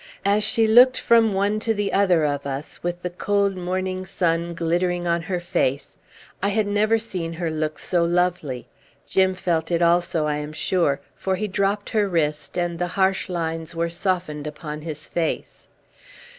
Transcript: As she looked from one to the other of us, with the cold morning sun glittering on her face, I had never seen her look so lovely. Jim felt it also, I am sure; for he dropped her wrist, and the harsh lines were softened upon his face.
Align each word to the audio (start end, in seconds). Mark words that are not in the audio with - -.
As 0.25 0.43
she 0.43 0.65
looked 0.65 0.97
from 0.99 1.31
one 1.31 1.59
to 1.59 1.75
the 1.75 1.93
other 1.93 2.25
of 2.25 2.47
us, 2.47 2.81
with 2.81 3.03
the 3.03 3.11
cold 3.11 3.55
morning 3.55 4.03
sun 4.03 4.55
glittering 4.55 5.05
on 5.05 5.21
her 5.21 5.39
face, 5.39 5.95
I 6.41 6.49
had 6.49 6.65
never 6.65 6.97
seen 6.97 7.33
her 7.33 7.51
look 7.51 7.77
so 7.77 8.03
lovely. 8.03 8.67
Jim 9.05 9.35
felt 9.35 9.69
it 9.69 9.83
also, 9.83 10.25
I 10.25 10.37
am 10.37 10.53
sure; 10.53 11.01
for 11.13 11.35
he 11.35 11.47
dropped 11.47 11.91
her 11.91 12.09
wrist, 12.09 12.57
and 12.57 12.79
the 12.79 12.87
harsh 12.87 13.29
lines 13.29 13.75
were 13.75 13.91
softened 13.91 14.47
upon 14.47 14.81
his 14.81 15.07
face. 15.07 15.67